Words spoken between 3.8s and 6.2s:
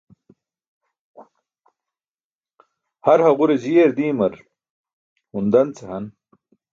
diimar hun dan ce han.